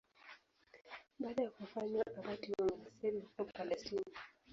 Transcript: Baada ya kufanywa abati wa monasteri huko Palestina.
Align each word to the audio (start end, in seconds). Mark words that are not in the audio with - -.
Baada 1.19 1.43
ya 1.43 1.49
kufanywa 1.49 2.03
abati 2.19 2.51
wa 2.51 2.65
monasteri 2.67 3.19
huko 3.19 3.45
Palestina. 3.45 4.11